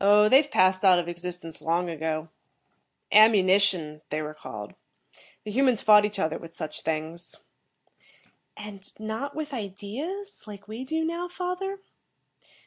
[0.00, 2.30] "Oh, they've passed out of existence long ago.
[3.12, 4.72] 'Ammunition' they were called.
[5.44, 7.44] The humans fought each other with such things."
[8.56, 11.80] "And not with ideas, like we do now, father?"